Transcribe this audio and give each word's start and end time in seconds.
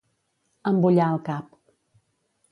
Embullar 0.71 1.09
el 1.17 1.19
cap. 1.27 1.51